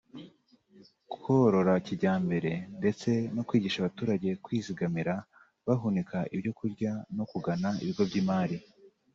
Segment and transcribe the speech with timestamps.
[1.21, 5.15] korora kijyambere ndetse no kwigisha abaturage kwizigamira
[5.67, 8.57] bahunika ibyo kurya no kugana ibigo by’imari